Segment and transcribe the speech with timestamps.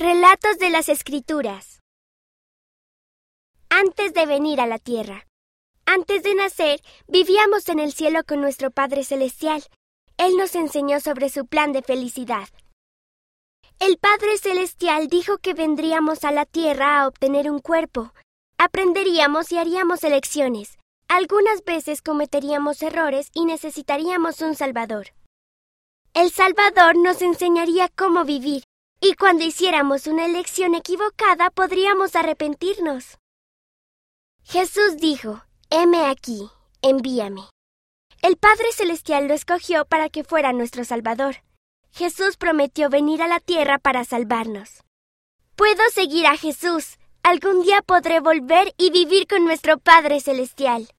[0.00, 1.80] Relatos de las Escrituras
[3.68, 5.26] Antes de venir a la tierra.
[5.86, 9.60] Antes de nacer, vivíamos en el cielo con nuestro Padre Celestial.
[10.16, 12.48] Él nos enseñó sobre su plan de felicidad.
[13.80, 18.12] El Padre Celestial dijo que vendríamos a la tierra a obtener un cuerpo.
[18.56, 20.78] Aprenderíamos y haríamos elecciones.
[21.08, 25.08] Algunas veces cometeríamos errores y necesitaríamos un Salvador.
[26.14, 28.62] El Salvador nos enseñaría cómo vivir,
[29.00, 33.18] y cuando hiciéramos una elección equivocada podríamos arrepentirnos.
[34.44, 36.48] Jesús dijo, heme aquí,
[36.82, 37.42] envíame.
[38.22, 41.36] El Padre Celestial lo escogió para que fuera nuestro Salvador.
[41.92, 44.82] Jesús prometió venir a la tierra para salvarnos.
[45.54, 46.98] Puedo seguir a Jesús.
[47.22, 50.88] Algún día podré volver y vivir con nuestro Padre Celestial.